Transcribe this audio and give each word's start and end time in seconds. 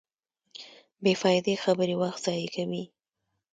بېفائدې 1.03 1.55
خبرې 1.63 1.95
وخت 2.01 2.19
ضایع 2.25 2.47
کوي. 2.55 2.83